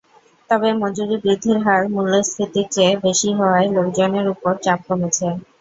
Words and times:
তবে 0.49 0.69
মজুরি 0.81 1.15
বৃদ্ধির 1.23 1.57
হার 1.65 1.81
মূল্যস্ফীতির 1.93 2.67
চেয়ে 2.71 2.93
বেশি 3.05 3.29
হওয়ায় 3.37 3.67
লোকজনের 3.75 4.25
ওপর 4.33 4.53
চাপ 4.63 4.79
কমেছে। 4.87 5.27